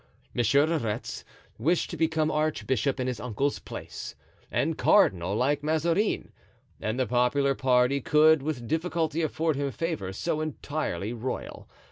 [0.33, 1.23] Monsieur de Retz
[1.59, 4.15] wished to become archbishop in his uncle's place,
[4.49, 6.31] and cardinal, like Mazarin;
[6.79, 11.69] and the popular party could with difficulty accord him favors so entirely royal.